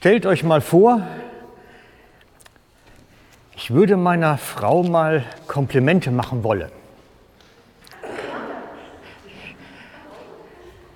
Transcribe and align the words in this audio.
Stellt 0.00 0.24
euch 0.24 0.44
mal 0.44 0.62
vor, 0.62 1.02
ich 3.54 3.70
würde 3.70 3.98
meiner 3.98 4.38
Frau 4.38 4.82
mal 4.82 5.24
Komplimente 5.46 6.10
machen 6.10 6.42
wollen. 6.42 6.70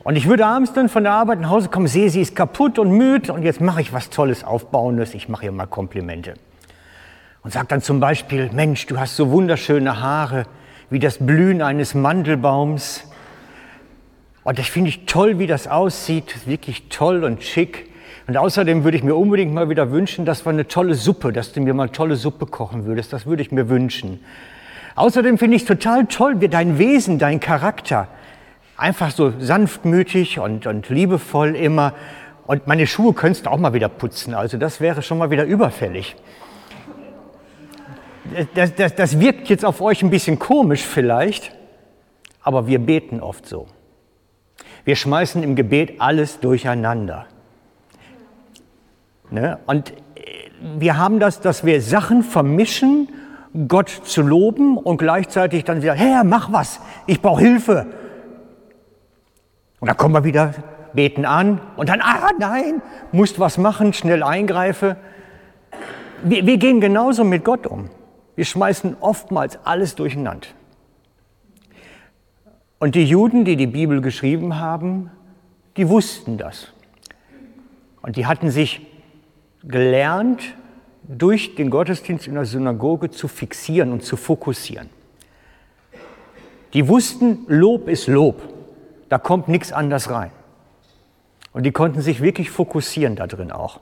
Und 0.04 0.17
ich 0.17 0.27
würde 0.27 0.46
abends 0.46 0.72
dann 0.72 0.88
von 0.88 1.03
der 1.03 1.12
Arbeit 1.12 1.40
nach 1.40 1.51
Hause 1.51 1.69
kommen, 1.69 1.87
sehe, 1.87 2.08
sie 2.08 2.22
ist 2.22 2.35
kaputt 2.35 2.79
und 2.79 2.93
müde 2.93 3.35
und 3.35 3.43
jetzt 3.43 3.61
mache 3.61 3.83
ich 3.83 3.93
was 3.93 4.08
Tolles, 4.08 4.43
Aufbauendes, 4.43 5.12
ich 5.12 5.29
mache 5.29 5.44
ihr 5.44 5.52
mal 5.52 5.66
Komplimente. 5.66 6.33
Und 7.43 7.52
sage 7.52 7.66
dann 7.69 7.83
zum 7.83 8.01
Beispiel, 8.01 8.48
Mensch, 8.54 8.87
du 8.87 8.98
hast 8.98 9.16
so 9.16 9.30
wunderschöne 9.30 10.01
Haare, 10.01 10.47
wie 10.89 10.98
das 10.98 11.19
Blühen 11.19 11.61
eines 11.61 11.93
Mandelbaums. 11.93 13.04
Und 14.44 14.58
das 14.58 14.66
finde 14.66 14.89
ich 14.89 15.04
toll, 15.04 15.39
wie 15.39 15.47
das 15.47 15.69
aussieht, 15.69 16.47
wirklich 16.47 16.89
toll 16.89 17.23
und 17.23 17.43
schick. 17.43 17.91
Und 18.27 18.37
außerdem 18.37 18.84
würde 18.84 18.96
ich 18.96 19.02
mir 19.02 19.14
unbedingt 19.14 19.52
mal 19.52 19.69
wieder 19.69 19.91
wünschen, 19.91 20.24
dass 20.24 20.46
wir 20.46 20.51
eine 20.51 20.66
tolle 20.66 20.95
Suppe, 20.95 21.33
dass 21.33 21.52
du 21.52 21.60
mir 21.60 21.74
mal 21.74 21.91
tolle 21.91 22.16
Suppe 22.16 22.47
kochen 22.47 22.87
würdest. 22.87 23.12
Das 23.12 23.27
würde 23.27 23.42
ich 23.42 23.52
mir 23.52 23.69
wünschen. 23.69 24.24
Außerdem 24.95 25.37
finde 25.38 25.56
ich 25.56 25.64
total 25.64 26.06
toll, 26.06 26.41
wie 26.41 26.48
dein 26.48 26.78
Wesen, 26.78 27.19
dein 27.19 27.41
Charakter, 27.41 28.09
einfach 28.77 29.10
so 29.10 29.33
sanftmütig 29.38 30.38
und, 30.38 30.66
und 30.66 30.88
liebevoll 30.88 31.55
immer. 31.55 31.95
Und 32.47 32.66
meine 32.66 32.87
Schuhe 32.87 33.12
könntest 33.12 33.47
du 33.47 33.50
auch 33.50 33.59
mal 33.59 33.74
wieder 33.74 33.88
putzen. 33.88 34.34
Also 34.34 34.56
das 34.56 34.80
wäre 34.80 35.02
schon 35.02 35.19
mal 35.19 35.30
wieder 35.30 35.45
überfällig. 35.45 36.16
Das, 38.55 38.75
das, 38.75 38.95
das 38.95 39.20
wirkt 39.20 39.48
jetzt 39.48 39.64
auf 39.64 39.83
euch 39.83 40.02
ein 40.02 40.11
bisschen 40.11 40.38
komisch 40.38 40.83
vielleicht, 40.83 41.52
aber 42.42 42.66
wir 42.66 42.78
beten 42.78 43.20
oft 43.20 43.47
so. 43.47 43.66
Wir 44.84 44.97
schmeißen 44.97 45.42
im 45.42 45.56
Gebet 45.56 46.00
alles 46.00 46.41
durcheinander. 46.41 47.27
Ne? 49.35 49.59
Und 49.67 49.91
äh, 49.91 49.95
wir 50.79 50.97
haben 50.97 51.19
das, 51.19 51.41
dass 51.41 51.65
wir 51.65 51.83
Sachen 51.83 52.23
vermischen, 52.23 53.09
Gott 53.69 53.89
zu 53.89 54.23
loben 54.23 54.79
und 54.79 54.97
gleichzeitig 54.97 55.65
dann 55.65 55.83
wieder, 55.83 55.95
Herr, 55.95 56.25
mach 56.25 56.53
was, 56.53 56.81
ich 57.07 57.21
brauche 57.21 57.41
Hilfe. 57.43 57.87
Und 59.81 59.89
dann 59.89 59.97
kommen 59.97 60.15
wir 60.15 60.25
wieder, 60.25 60.55
beten 60.93 61.25
an 61.25 61.61
und 61.77 61.89
dann, 61.89 62.01
ah 62.01 62.31
nein, 62.39 62.81
musst 63.11 63.41
was 63.41 63.59
machen, 63.59 63.93
schnell 63.93 64.23
eingreife. 64.23 64.97
Wir, 66.23 66.47
wir 66.47 66.57
gehen 66.57 66.81
genauso 66.81 67.25
mit 67.25 67.45
Gott 67.45 67.67
um. 67.67 67.91
Wir 68.37 68.45
schmeißen 68.45 68.97
oftmals 69.01 69.59
alles 69.65 69.97
durcheinander. 69.97 70.47
Und 72.79 72.95
die 72.95 73.05
Juden, 73.05 73.45
die 73.45 73.57
die 73.57 73.67
Bibel 73.67 74.01
geschrieben 74.01 74.59
haben, 74.59 75.11
die 75.77 75.89
wussten 75.89 76.39
das. 76.39 76.73
Und 78.03 78.17
die 78.17 78.27
hatten 78.27 78.51
sich 78.51 78.94
gelernt, 79.67 80.43
durch 81.07 81.55
den 81.55 81.70
Gottesdienst 81.70 82.27
in 82.27 82.34
der 82.34 82.47
Synagoge 82.47 83.11
zu 83.11 83.29
fixieren 83.29 83.93
und 83.93 84.03
zu 84.03 84.17
fokussieren. 84.17 84.89
Die 86.73 86.89
wussten, 86.89 87.45
Lob 87.47 87.89
ist 87.89 88.06
Lob. 88.06 88.43
Da 89.09 89.19
kommt 89.19 89.48
nichts 89.48 89.73
anders 89.73 90.11
rein. 90.11 90.31
Und 91.53 91.65
die 91.65 91.73
konnten 91.73 92.01
sich 92.01 92.21
wirklich 92.21 92.51
fokussieren 92.51 93.17
da 93.17 93.27
drin 93.27 93.53
auch. 93.53 93.81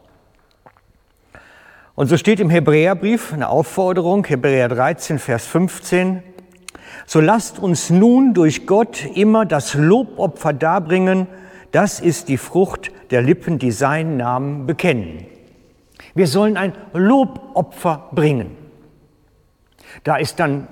Und 1.94 2.08
so 2.08 2.16
steht 2.16 2.40
im 2.40 2.50
Hebräerbrief 2.50 3.32
eine 3.32 3.48
Aufforderung, 3.48 4.24
Hebräer 4.24 4.68
13, 4.68 5.18
Vers 5.18 5.46
15, 5.46 6.22
so 7.06 7.20
lasst 7.20 7.58
uns 7.58 7.90
nun 7.90 8.34
durch 8.34 8.66
Gott 8.66 9.04
immer 9.14 9.44
das 9.44 9.74
Lobopfer 9.74 10.52
darbringen, 10.52 11.26
das 11.70 12.00
ist 12.00 12.28
die 12.28 12.36
Frucht 12.36 12.90
der 13.10 13.22
Lippen, 13.22 13.58
die 13.58 13.70
seinen 13.70 14.16
Namen 14.16 14.66
bekennen. 14.66 15.26
Wir 16.14 16.26
sollen 16.26 16.56
ein 16.56 16.74
Lobopfer 16.92 18.08
bringen. 18.12 18.56
Da 20.04 20.16
ist 20.16 20.40
dann 20.40 20.68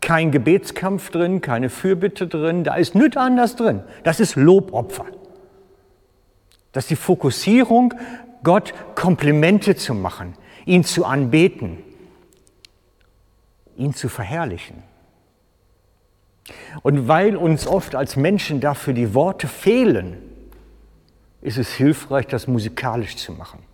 kein 0.00 0.30
Gebetskampf 0.30 1.10
drin, 1.10 1.40
keine 1.40 1.68
Fürbitte 1.68 2.28
drin, 2.28 2.62
da 2.62 2.76
ist 2.76 2.94
nichts 2.94 3.16
anders 3.16 3.56
drin. 3.56 3.82
Das 4.04 4.20
ist 4.20 4.36
Lobopfer. 4.36 5.06
Das 6.72 6.84
ist 6.84 6.90
die 6.90 6.96
Fokussierung, 6.96 7.94
Gott 8.44 8.72
Komplimente 8.94 9.74
zu 9.74 9.94
machen, 9.94 10.34
ihn 10.64 10.84
zu 10.84 11.04
anbeten, 11.04 11.78
ihn 13.76 13.94
zu 13.94 14.08
verherrlichen. 14.08 14.82
Und 16.82 17.08
weil 17.08 17.36
uns 17.36 17.66
oft 17.66 17.96
als 17.96 18.14
Menschen 18.14 18.60
dafür 18.60 18.92
die 18.92 19.14
Worte 19.14 19.48
fehlen, 19.48 20.18
ist 21.40 21.58
es 21.58 21.72
hilfreich, 21.72 22.28
das 22.28 22.46
musikalisch 22.46 23.16
zu 23.16 23.32
machen. 23.32 23.65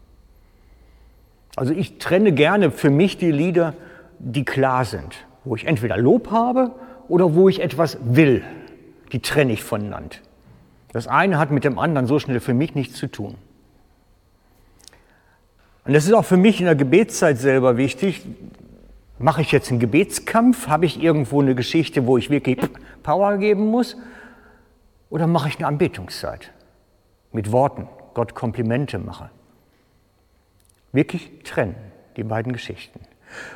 Also 1.56 1.72
ich 1.72 1.98
trenne 1.98 2.32
gerne 2.32 2.70
für 2.70 2.90
mich 2.90 3.18
die 3.18 3.30
Lieder, 3.30 3.74
die 4.18 4.44
klar 4.44 4.84
sind, 4.84 5.26
wo 5.44 5.54
ich 5.54 5.66
entweder 5.66 5.96
Lob 5.96 6.30
habe 6.30 6.72
oder 7.08 7.34
wo 7.34 7.48
ich 7.48 7.60
etwas 7.60 7.98
will. 8.02 8.42
Die 9.12 9.20
trenne 9.20 9.52
ich 9.52 9.62
voneinander. 9.62 10.16
Das 10.92 11.06
eine 11.06 11.38
hat 11.38 11.50
mit 11.50 11.64
dem 11.64 11.78
anderen 11.78 12.06
so 12.06 12.18
schnell 12.18 12.40
für 12.40 12.54
mich 12.54 12.74
nichts 12.74 12.96
zu 12.96 13.10
tun. 13.10 13.36
Und 15.84 15.94
das 15.94 16.04
ist 16.04 16.12
auch 16.12 16.24
für 16.24 16.36
mich 16.36 16.60
in 16.60 16.66
der 16.66 16.76
Gebetszeit 16.76 17.38
selber 17.38 17.76
wichtig. 17.76 18.24
Mache 19.18 19.42
ich 19.42 19.52
jetzt 19.52 19.70
einen 19.70 19.80
Gebetskampf? 19.80 20.68
Habe 20.68 20.86
ich 20.86 21.02
irgendwo 21.02 21.40
eine 21.40 21.54
Geschichte, 21.54 22.06
wo 22.06 22.16
ich 22.16 22.30
wirklich 22.30 22.58
Power 23.02 23.36
geben 23.38 23.66
muss? 23.66 23.96
Oder 25.10 25.26
mache 25.26 25.48
ich 25.48 25.58
eine 25.58 25.66
Anbetungszeit 25.66 26.52
mit 27.32 27.52
Worten, 27.52 27.88
Gott 28.14 28.34
Komplimente 28.34 28.98
mache? 28.98 29.30
Wirklich 30.92 31.42
trennen, 31.44 31.76
die 32.16 32.24
beiden 32.24 32.52
Geschichten. 32.52 33.00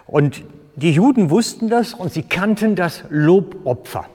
Und 0.07 0.43
die 0.75 0.93
Juden 0.93 1.31
wussten 1.31 1.69
das 1.69 1.95
und 1.95 2.13
sie 2.13 2.23
kannten 2.23 2.77
das 2.77 3.05
Lobopfer. 3.09 4.09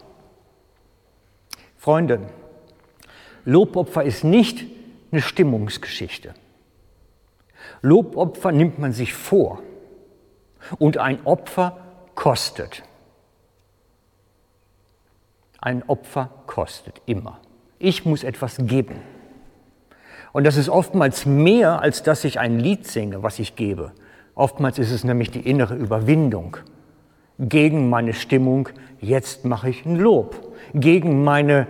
Freunde, 1.77 2.19
Lobopfer 3.45 4.03
ist 4.03 4.23
nicht 4.23 4.65
eine 5.11 5.21
Stimmungsgeschichte. 5.21 6.33
Lobopfer 7.81 8.51
nimmt 8.51 8.79
man 8.79 8.93
sich 8.93 9.13
vor 9.13 9.61
und 10.77 10.97
ein 10.97 11.25
Opfer 11.25 11.77
kostet. 12.15 12.83
Ein 15.59 15.83
Opfer 15.87 16.29
kostet 16.47 17.01
immer. 17.05 17.39
Ich 17.79 18.05
muss 18.05 18.23
etwas 18.23 18.57
geben. 18.59 19.01
Und 20.33 20.45
das 20.45 20.57
ist 20.57 20.69
oftmals 20.69 21.25
mehr, 21.25 21.81
als 21.81 22.03
dass 22.03 22.23
ich 22.23 22.39
ein 22.39 22.59
Lied 22.59 22.87
singe, 22.87 23.23
was 23.23 23.39
ich 23.39 23.55
gebe. 23.55 23.91
Oftmals 24.35 24.79
ist 24.79 24.91
es 24.91 25.03
nämlich 25.03 25.31
die 25.31 25.41
innere 25.41 25.75
Überwindung 25.75 26.57
gegen 27.37 27.89
meine 27.89 28.13
Stimmung, 28.13 28.69
jetzt 28.99 29.45
mache 29.45 29.69
ich 29.69 29.85
ein 29.85 29.97
Lob, 29.97 30.53
gegen 30.73 31.23
meine 31.23 31.67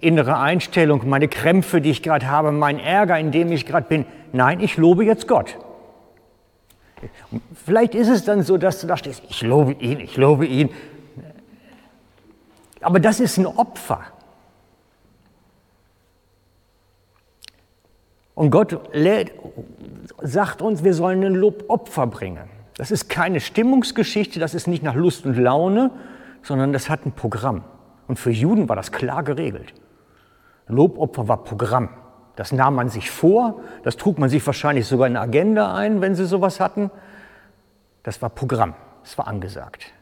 innere 0.00 0.38
Einstellung, 0.38 1.08
meine 1.08 1.28
Krämpfe, 1.28 1.80
die 1.80 1.90
ich 1.90 2.02
gerade 2.02 2.28
habe, 2.28 2.52
mein 2.52 2.78
Ärger, 2.78 3.18
in 3.18 3.30
dem 3.30 3.50
ich 3.52 3.64
gerade 3.64 3.86
bin. 3.88 4.04
Nein, 4.32 4.60
ich 4.60 4.76
lobe 4.76 5.04
jetzt 5.04 5.28
Gott. 5.28 5.56
Vielleicht 7.64 7.94
ist 7.94 8.08
es 8.08 8.24
dann 8.24 8.42
so, 8.42 8.58
dass 8.58 8.80
du 8.80 8.86
da 8.86 8.96
stehst, 8.96 9.22
ich 9.28 9.42
lobe 9.42 9.72
ihn, 9.72 10.00
ich 10.00 10.16
lobe 10.16 10.46
ihn. 10.46 10.70
Aber 12.80 13.00
das 13.00 13.20
ist 13.20 13.38
ein 13.38 13.46
Opfer. 13.46 14.00
Und 18.34 18.50
Gott 18.50 18.78
lädt, 18.92 19.32
sagt 20.20 20.62
uns, 20.62 20.82
wir 20.82 20.94
sollen 20.94 21.22
ein 21.22 21.34
Lobopfer 21.34 22.06
bringen. 22.06 22.48
Das 22.76 22.90
ist 22.90 23.08
keine 23.08 23.40
Stimmungsgeschichte, 23.40 24.40
das 24.40 24.54
ist 24.54 24.66
nicht 24.66 24.82
nach 24.82 24.94
Lust 24.94 25.26
und 25.26 25.36
Laune, 25.36 25.90
sondern 26.42 26.72
das 26.72 26.90
hat 26.90 27.06
ein 27.06 27.12
Programm. 27.12 27.62
Und 28.08 28.18
für 28.18 28.30
Juden 28.30 28.68
war 28.68 28.76
das 28.76 28.90
klar 28.90 29.22
geregelt. 29.22 29.72
Lobopfer 30.66 31.28
war 31.28 31.44
Programm. 31.44 31.90
Das 32.36 32.50
nahm 32.50 32.74
man 32.74 32.88
sich 32.88 33.10
vor, 33.10 33.60
das 33.84 33.96
trug 33.96 34.18
man 34.18 34.28
sich 34.28 34.44
wahrscheinlich 34.44 34.86
sogar 34.86 35.06
in 35.06 35.16
eine 35.16 35.24
Agenda 35.24 35.74
ein, 35.74 36.00
wenn 36.00 36.16
sie 36.16 36.26
sowas 36.26 36.58
hatten. 36.58 36.90
Das 38.02 38.20
war 38.22 38.28
Programm, 38.28 38.74
das 39.04 39.16
war 39.16 39.28
angesagt. 39.28 39.92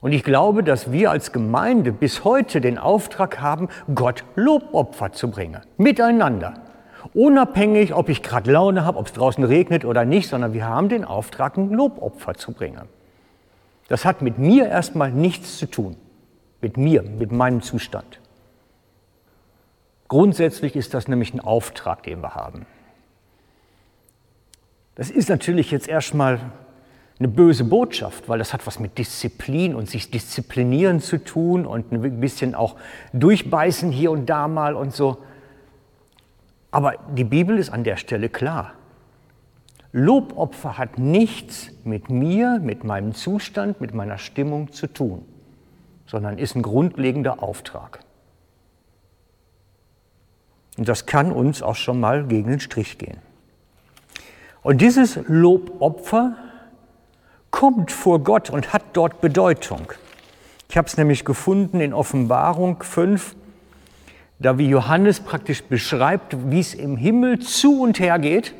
Und 0.00 0.12
ich 0.12 0.24
glaube, 0.24 0.62
dass 0.62 0.92
wir 0.92 1.10
als 1.10 1.32
Gemeinde 1.32 1.92
bis 1.92 2.24
heute 2.24 2.60
den 2.60 2.78
Auftrag 2.78 3.40
haben, 3.40 3.68
Gott 3.94 4.24
Lobopfer 4.34 5.12
zu 5.12 5.30
bringen, 5.30 5.60
miteinander. 5.76 6.54
Unabhängig, 7.14 7.94
ob 7.94 8.08
ich 8.08 8.22
gerade 8.22 8.52
Laune 8.52 8.84
habe, 8.84 8.98
ob 8.98 9.06
es 9.06 9.12
draußen 9.12 9.42
regnet 9.44 9.84
oder 9.84 10.04
nicht, 10.04 10.28
sondern 10.28 10.52
wir 10.52 10.66
haben 10.66 10.88
den 10.88 11.04
Auftrag, 11.04 11.56
ein 11.56 11.70
Lobopfer 11.70 12.34
zu 12.34 12.52
bringen. 12.52 12.88
Das 13.88 14.04
hat 14.04 14.20
mit 14.22 14.38
mir 14.38 14.68
erstmal 14.68 15.10
nichts 15.10 15.58
zu 15.58 15.66
tun, 15.66 15.96
mit 16.60 16.76
mir, 16.76 17.02
mit 17.02 17.32
meinem 17.32 17.62
Zustand. 17.62 18.20
Grundsätzlich 20.08 20.76
ist 20.76 20.94
das 20.94 21.08
nämlich 21.08 21.34
ein 21.34 21.40
Auftrag, 21.40 22.02
den 22.02 22.22
wir 22.22 22.34
haben. 22.34 22.66
Das 24.94 25.10
ist 25.10 25.28
natürlich 25.28 25.70
jetzt 25.70 25.86
erstmal 25.86 26.40
eine 27.18 27.28
böse 27.28 27.64
Botschaft, 27.64 28.28
weil 28.28 28.38
das 28.38 28.52
hat 28.52 28.66
was 28.66 28.78
mit 28.78 28.96
Disziplin 28.98 29.74
und 29.74 29.88
sich 29.88 30.10
disziplinieren 30.10 31.00
zu 31.00 31.18
tun 31.18 31.66
und 31.66 31.92
ein 31.92 32.20
bisschen 32.20 32.54
auch 32.54 32.76
durchbeißen 33.12 33.90
hier 33.90 34.10
und 34.10 34.26
da 34.26 34.48
mal 34.48 34.74
und 34.74 34.94
so. 34.94 35.18
Aber 36.70 36.94
die 37.14 37.24
Bibel 37.24 37.58
ist 37.58 37.70
an 37.70 37.84
der 37.84 37.96
Stelle 37.96 38.28
klar. 38.28 38.72
Lobopfer 39.92 40.76
hat 40.76 40.98
nichts 40.98 41.70
mit 41.84 42.10
mir, 42.10 42.58
mit 42.60 42.84
meinem 42.84 43.14
Zustand, 43.14 43.80
mit 43.80 43.94
meiner 43.94 44.18
Stimmung 44.18 44.72
zu 44.72 44.86
tun, 44.86 45.24
sondern 46.06 46.38
ist 46.38 46.54
ein 46.56 46.62
grundlegender 46.62 47.42
Auftrag. 47.42 48.00
Und 50.76 50.88
das 50.88 51.06
kann 51.06 51.32
uns 51.32 51.62
auch 51.62 51.74
schon 51.74 51.98
mal 52.00 52.24
gegen 52.26 52.50
den 52.50 52.60
Strich 52.60 52.98
gehen. 52.98 53.18
Und 54.62 54.80
dieses 54.80 55.18
Lobopfer 55.26 56.36
kommt 57.50 57.90
vor 57.90 58.20
Gott 58.20 58.50
und 58.50 58.72
hat 58.72 58.82
dort 58.92 59.20
Bedeutung. 59.20 59.92
Ich 60.68 60.76
habe 60.76 60.86
es 60.86 60.96
nämlich 60.98 61.24
gefunden 61.24 61.80
in 61.80 61.94
Offenbarung 61.94 62.82
5, 62.82 63.34
da 64.38 64.58
wie 64.58 64.68
Johannes 64.68 65.20
praktisch 65.20 65.62
beschreibt, 65.64 66.50
wie 66.50 66.60
es 66.60 66.74
im 66.74 66.96
Himmel 66.96 67.38
zu 67.40 67.82
und 67.82 67.98
her 67.98 68.18
geht. 68.18 68.54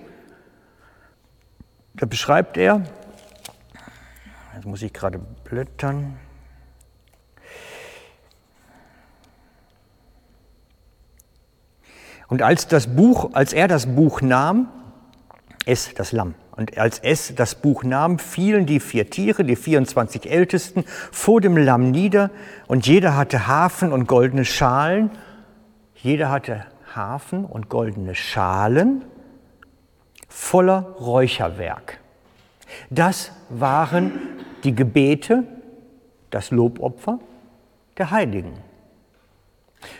Da 1.94 2.06
beschreibt 2.06 2.56
er, 2.56 2.82
jetzt 4.54 4.66
muss 4.66 4.82
ich 4.82 4.92
gerade 4.92 5.18
blättern, 5.44 6.18
Und 12.28 12.42
als, 12.42 12.68
das 12.68 12.94
Buch, 12.94 13.30
als 13.32 13.52
er 13.52 13.68
das 13.68 13.86
Buch 13.86 14.20
nahm, 14.20 14.68
es, 15.64 15.94
das 15.94 16.12
Lamm, 16.12 16.34
und 16.56 16.76
als 16.76 16.98
es 16.98 17.34
das 17.34 17.54
Buch 17.54 17.84
nahm, 17.84 18.18
fielen 18.18 18.66
die 18.66 18.80
vier 18.80 19.08
Tiere, 19.08 19.44
die 19.44 19.56
24 19.56 20.30
Ältesten, 20.30 20.84
vor 21.10 21.40
dem 21.40 21.56
Lamm 21.56 21.90
nieder, 21.90 22.30
und 22.66 22.86
jeder 22.86 23.16
hatte 23.16 23.46
Hafen 23.46 23.92
und 23.92 24.06
goldene 24.06 24.44
Schalen. 24.44 25.10
Jeder 26.02 26.30
hatte 26.30 26.64
Hafen 26.94 27.44
und 27.44 27.68
goldene 27.68 28.14
Schalen 28.14 29.04
voller 30.28 30.80
Räucherwerk. 31.00 31.98
Das 32.90 33.32
waren 33.48 34.12
die 34.64 34.74
Gebete, 34.74 35.44
das 36.30 36.50
Lobopfer 36.50 37.18
der 37.96 38.10
Heiligen. 38.10 38.52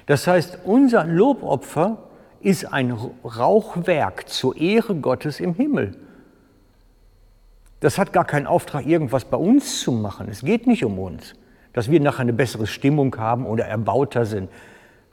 Das 0.07 0.27
heißt, 0.27 0.61
unser 0.65 1.05
Lobopfer 1.05 1.99
ist 2.41 2.73
ein 2.73 2.93
Rauchwerk 3.25 4.29
zur 4.29 4.57
Ehre 4.57 4.95
Gottes 4.95 5.41
im 5.41 5.55
Himmel. 5.55 5.97
Das 7.81 7.99
hat 7.99 8.13
gar 8.13 8.25
keinen 8.25 8.47
Auftrag, 8.47 8.87
irgendwas 8.87 9.25
bei 9.25 9.37
uns 9.37 9.81
zu 9.81 9.93
machen. 9.93 10.29
Es 10.29 10.43
geht 10.43 10.67
nicht 10.67 10.85
um 10.85 10.99
uns, 10.99 11.35
dass 11.73 11.91
wir 11.91 12.01
nachher 12.01 12.21
eine 12.21 12.33
bessere 12.33 12.67
Stimmung 12.67 13.17
haben 13.17 13.47
oder 13.47 13.67
erbauter 13.67 14.27
sind, 14.27 14.51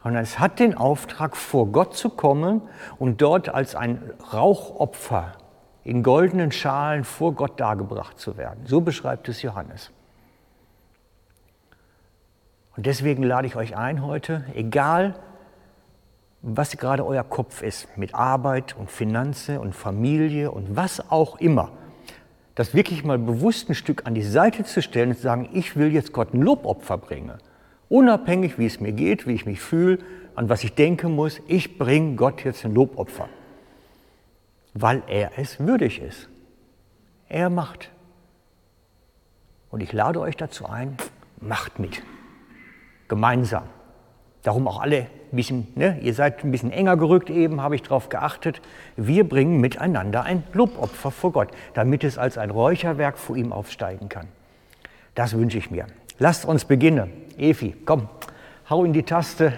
sondern 0.06 0.22
es 0.22 0.38
hat 0.38 0.60
den 0.60 0.78
Auftrag, 0.78 1.36
vor 1.36 1.66
Gott 1.66 1.96
zu 1.96 2.12
kommen 2.12 2.62
und 3.00 3.24
dort 3.24 3.50
als 3.50 3.74
ein 3.74 4.04
Rauchopfer 4.32 5.32
in 5.84 6.04
goldenen 6.04 6.52
Schalen 6.52 7.04
vor 7.04 7.34
Gott 7.34 7.60
dargebracht 7.60 8.20
zu 8.20 8.38
werden. 8.38 8.68
So 8.68 8.82
beschreibt 8.82 9.28
es 9.30 9.42
Johannes. 9.42 9.90
Und 12.78 12.86
deswegen 12.86 13.24
lade 13.24 13.48
ich 13.48 13.56
euch 13.56 13.76
ein 13.76 14.06
heute, 14.06 14.46
egal 14.54 15.16
was 16.44 16.78
gerade 16.78 17.04
euer 17.04 17.24
Kopf 17.24 17.64
ist, 17.64 17.98
mit 17.98 18.14
Arbeit 18.14 18.78
und 18.78 18.92
Finanzen 18.92 19.58
und 19.58 19.74
Familie 19.74 20.52
und 20.52 20.76
was 20.76 21.10
auch 21.10 21.38
immer, 21.40 21.72
das 22.54 22.76
wirklich 22.76 23.04
mal 23.04 23.18
bewusst 23.18 23.70
ein 23.70 23.76
Stück 23.76 24.06
an 24.06 24.14
die 24.14 24.22
Seite 24.22 24.66
zu 24.66 24.84
stellen 24.84 25.10
und 25.10 25.16
zu 25.16 25.24
sagen, 25.24 25.50
ich 25.52 25.76
will 25.76 25.92
jetzt 25.92 26.14
Gott 26.14 26.36
ein 26.36 26.44
Lobopfer 26.44 27.00
bringen. 27.00 27.40
Unabhängig, 27.90 28.58
wie 28.58 28.66
es 28.66 28.80
mir 28.80 28.92
geht, 28.92 29.28
wie 29.28 29.34
ich 29.34 29.46
mich 29.46 29.62
fühle, 29.62 30.00
an 30.36 30.50
was 30.50 30.64
ich 30.64 30.74
denken 30.74 31.14
muss, 31.14 31.42
ich 31.48 31.78
bringe 31.78 32.16
Gott 32.16 32.44
jetzt 32.44 32.66
ein 32.66 32.74
Lobopfer. 32.74 33.30
Weil 34.74 35.04
er 35.08 35.32
es 35.38 35.60
würdig 35.60 36.02
ist. 36.02 36.28
Er 37.30 37.50
macht. 37.50 37.90
Und 39.70 39.82
ich 39.82 39.94
lade 39.94 40.20
euch 40.20 40.36
dazu 40.36 40.68
ein, 40.68 40.98
macht 41.40 41.80
mit. 41.80 42.04
Gemeinsam. 43.08 43.64
Darum 44.44 44.68
auch 44.68 44.82
alle 44.82 45.08
ein 45.32 45.36
bisschen, 45.36 45.68
ne, 45.76 46.00
ihr 46.02 46.14
seid 46.14 46.44
ein 46.44 46.52
bisschen 46.52 46.72
enger 46.72 46.98
gerückt 46.98 47.30
eben, 47.30 47.62
habe 47.62 47.76
ich 47.76 47.82
darauf 47.82 48.10
geachtet. 48.10 48.62
Wir 48.96 49.28
bringen 49.28 49.60
miteinander 49.60 50.24
ein 50.24 50.44
Lobopfer 50.54 51.12
vor 51.12 51.32
Gott, 51.32 51.50
damit 51.74 52.04
es 52.04 52.18
als 52.18 52.38
ein 52.38 52.52
Räucherwerk 52.52 53.18
vor 53.18 53.36
ihm 53.36 53.52
aufsteigen 53.52 54.08
kann. 54.08 54.28
Das 55.16 55.36
wünsche 55.36 55.58
ich 55.58 55.72
mir. 55.72 55.88
Lasst 56.20 56.46
uns 56.46 56.66
beginnen. 56.66 57.12
Efi, 57.38 57.76
komm, 57.86 58.08
hau 58.70 58.86
in 58.86 58.94
die 58.94 59.04
Taste, 59.04 59.54